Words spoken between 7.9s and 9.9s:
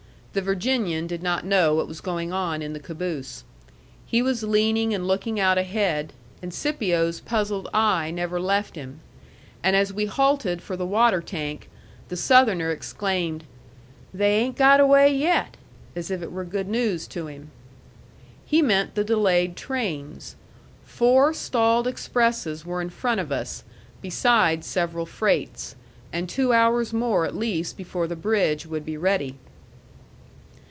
never left him. And